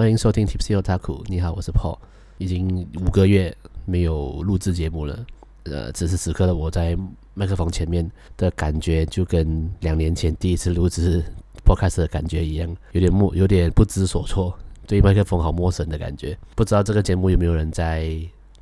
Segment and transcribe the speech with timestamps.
[0.00, 1.22] 欢迎收听 Tipsy Otaku。
[1.26, 1.98] 你好，我是 Paul。
[2.38, 5.26] 已经五个月没有录制节目了。
[5.64, 6.96] 呃，此时此刻的我在
[7.34, 11.22] 麦克风前面的感觉，就跟两年前第一次录制
[11.66, 16.34] Podcast 的感觉一样，有点陌，有点不知所措，对麦克风好陌生的感觉。
[16.56, 18.18] 不知道这个节目有没有人在？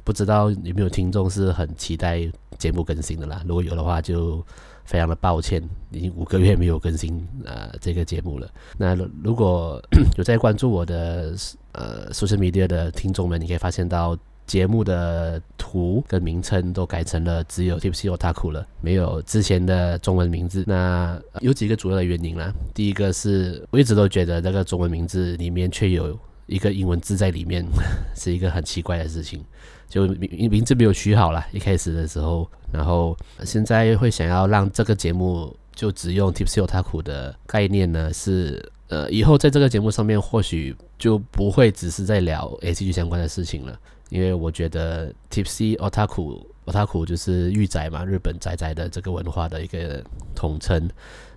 [0.09, 2.27] 不知道有没有听众是很期待
[2.57, 3.43] 节目更新的啦？
[3.47, 4.43] 如果有的话，就
[4.87, 8.49] 非常的抱歉，已经五个月没有更新呃这个节目了。
[8.79, 9.79] 那如果
[10.17, 11.35] 有在关注我的
[11.73, 14.17] 呃 social media 的听众们，你可以发现到
[14.47, 20.65] 节目的图跟名称都改成了只有 Tipsy Otaku 了，没有之前的中文名字。
[20.67, 22.51] 那有几个主要的原因啦。
[22.73, 27.65] 第一个是我一直都觉得这个中文名字里面却有一个英文字在里面，
[28.17, 29.45] 是一个很奇怪的事情。
[29.89, 50.87] 就名名字没有取好了，一开始的时候，然后现在会想要让这个节目就只用 Tipsy Otaku 的概念呢，是呃以后在这个节目上面或许就不会只是在聊 ACG 相关的事情了，因为我觉得 Tipsy Otaku Otaku 就是御宅嘛，日本宅宅的这个文化的一个统称，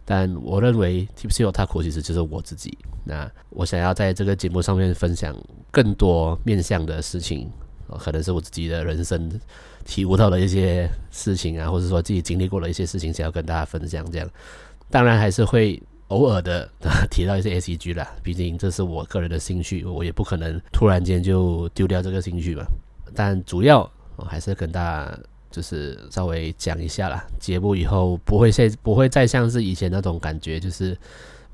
[0.06, 5.36] 但我认为 Tipsy Otaku 其实就是我自己，那我想要在这个节目上面分享
[5.72, 7.50] 更多面向的事情。
[8.00, 9.30] 可能是我自己的人生
[9.84, 14.10] 体悟到的一些事情啊，或者说自己经历过的一些事情，想要跟大家分享。
[14.10, 14.30] 这样，
[14.90, 16.70] 当然还是会偶尔的
[17.12, 22.64] 提到一些 ACG 啦，毕竟这是我个人的兴趣，我也不可能突然间就丢掉这个兴趣嘛。
[23.14, 23.92] 但主要
[24.26, 25.20] 还是跟大家
[25.52, 30.98] 就是稍微讲一下啦，节目以后不会再不会再像是以前那种感觉，就是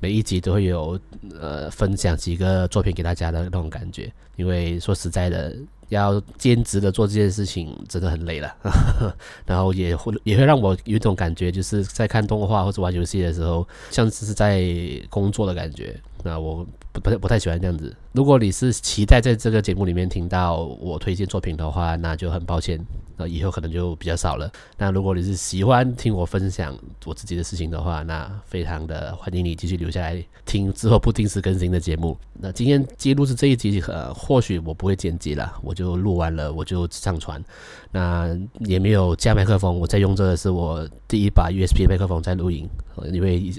[0.00, 0.98] 每一集都会有
[1.38, 5.54] 呃分享几个作品给大家的那种感觉，因为说实在的。
[5.90, 8.54] 要兼职的做这件事情真的很累了，
[9.46, 14.62] 然后也会也会让我有一种感觉，就是在看动画或者玩游戏的时候，像是在
[15.08, 15.98] 工作的感觉。
[16.22, 16.62] 那我
[16.92, 17.96] 不不太不太喜欢这样子。
[18.12, 22.78] 如果你是期待在这个节目里面听到我推荐作品的话，那就很抱歉，
[23.18, 24.50] 那以后可能就比较少了。
[24.78, 26.74] 那如果你是喜欢听我分享
[27.04, 32.16] 我自己的事情的话，那非常的欢迎你继续留下来听之后不定时更新的节目。
[32.32, 37.44] 那今天记录是这一集，呃，或许我不会剪辑了，我就录完了我就上传。
[37.90, 42.66] 那也没有加麦克风，我在用这个是我第一把 USB 麦克风在录音，
[43.12, 43.52] 因为。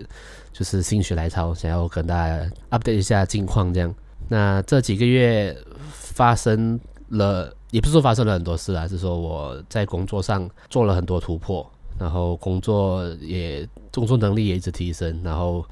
[0.51, 3.95] 就是心血来潮，想要跟大家 update 一下近况，这样。
[4.27, 5.55] 那这几个月
[5.93, 6.77] 发生
[7.09, 11.69] 了，也不是说发生了很多事啊，是说我在工作上做了很多突破，
[11.99, 15.63] 然后工作也工作能力也一直提升，然后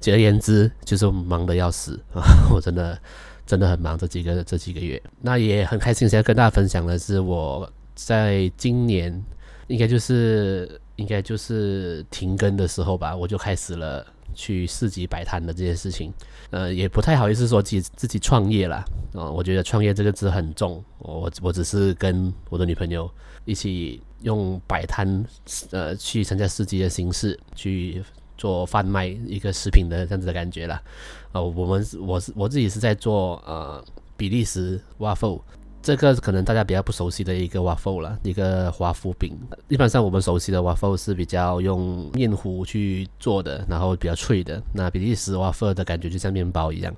[0.00, 2.22] 简而言之就是忙得要死啊！
[2.52, 2.98] 我真的
[3.46, 5.02] 真的很忙，这几个这几个月。
[5.20, 9.24] 那也很开心，想要跟大家分享的是，我在今年
[9.68, 14.04] 应该就是应该就是停更的时候吧，我就开始了。
[14.34, 16.12] 去市集摆摊的这件事情，
[16.50, 18.84] 呃，也不太好意思说自己自己创业啦。
[19.14, 23.10] 啊、我觉得创业这个字很重，我我只是跟我的女朋友
[23.44, 25.24] 一起用摆摊，
[25.70, 28.02] 呃，去参加市集的形式去
[28.36, 30.80] 做贩卖一个食品的这样子的感觉啦。
[31.32, 33.84] 呃，我们我是我自己是在做呃
[34.16, 35.40] 比利时 waffle。
[35.80, 39.38] 这个可能大家比较不熟悉的一个 waffle 了，一个华夫饼。
[39.68, 44.60] 一般上我们熟悉的 waffle 是比较用面糊去做的，然后比较脆的。
[44.74, 46.94] 那比利时 waffle 的感觉就像面包一样。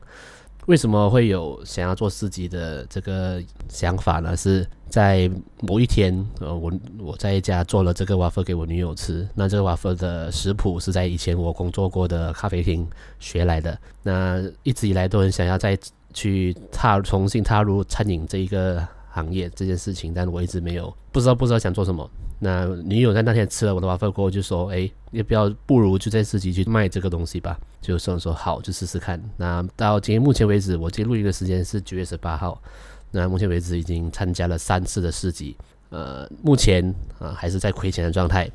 [0.67, 4.37] 为什么会有想要做市集的这个想法呢？
[4.37, 5.31] 是在
[5.61, 9.29] 某一天，呃，我我在一家做了这个 waffle 给我女友吃。
[9.35, 13.79] 那这个 waffle 的食谱是在以前我工作过的咖啡厅学来的。
[14.03, 15.79] 那一直以来都很想要在。
[16.13, 22.09] 去踏重新踏入餐饮这一个行业这件事情，但我一直没有不知道不知道想做什么。
[22.43, 29.23] 那女友在那天吃了我的 waffle 过后就说：“哎，要不要不如就在市集去卖这个东西吧？”就说说好，就试试看。
[29.37, 32.63] 那到今天目前为止，我今天录音的时间是九月十八号。
[33.11, 35.55] 那目前为止已经参加了三次的市集，
[35.91, 36.83] 呃，目前
[37.19, 38.51] 啊、还是在亏钱的状态。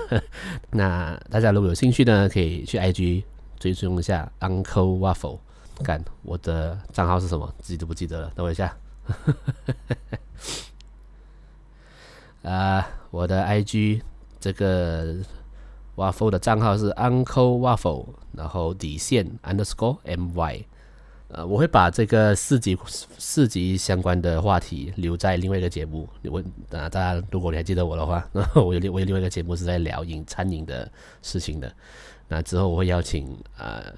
[0.70, 3.24] 那大家如果有兴趣呢，可以去 IG
[3.58, 5.40] 追踪一下 Uncle Waffle。
[5.82, 7.52] 干，我的账号是什么？
[7.58, 8.30] 自己都不记得了。
[8.34, 8.76] 等我一下。
[12.42, 14.00] 啊，我的 IG
[14.38, 15.16] 这个
[15.96, 20.64] Waffle 的账号是 Uncle Waffle，然后底线 Underscore My。
[21.28, 22.78] 呃，我会把这个四级
[23.18, 26.08] 四级相关的话题留在另外一个节目。
[26.24, 26.40] 我
[26.70, 30.90] 啊，大家如果你还记得我的话，然后我有另我有另外一个节目是在聊饮餐饮的
[31.22, 31.72] 事情的。
[32.28, 33.92] 那之后我会邀请呃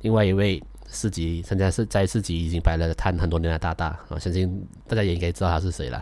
[0.00, 0.62] 另外一位。
[0.90, 5.98] 市集参加是在市集已经摆了摊很多年的大大啊，相信大家也应该知道他是谁了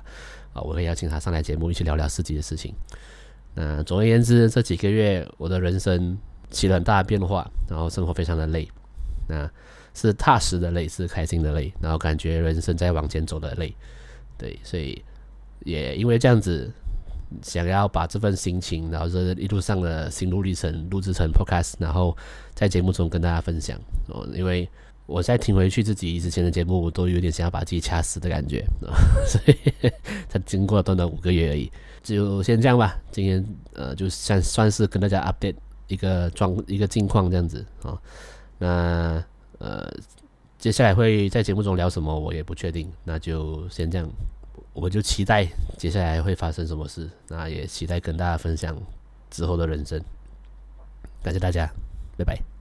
[0.53, 0.63] 啊。
[0.63, 2.75] 我会邀请他上来节目一起聊聊市集的事情。
[3.55, 6.19] 那总而言之，这几个月我的人生
[6.51, 8.69] 起了很大的变化，然后生活非常的累。
[9.27, 9.51] 那
[9.95, 13.75] 是踏实的累，是开心的累，然后感觉人生在往前走的累。
[14.37, 15.03] 对，所以
[15.61, 16.71] 也因为这样子，
[17.43, 22.17] 想要把这份心情，然后这一路上的心路历程录制成 podcast，然后
[22.55, 23.79] 在节目中跟大家分享。
[24.09, 24.69] 哦，因为
[25.07, 28.65] 我在听回去自己之前的节目，我都有点想要把自己掐死的感觉。
[29.27, 29.91] 所以
[30.29, 31.71] 才经过短短五个月而已，
[32.03, 32.97] 就先这样吧。
[33.11, 33.45] 今天
[33.75, 35.57] 呃，就算算是跟大家 update
[35.89, 38.01] 一个状一个近况这样子啊。
[38.59, 39.23] 那
[39.59, 39.93] 呃，
[40.59, 42.91] 接下来会在节目中聊什么，我也不确定。
[43.05, 44.09] 那就先这样，
[44.75, 45.47] 我就期待
[45.79, 47.09] 接下来会发生什么事。
[47.29, 48.77] 那也期待跟大家分享
[49.31, 49.99] 之后的人生。
[51.23, 51.71] 感谢大家，
[52.19, 52.54] 拜拜。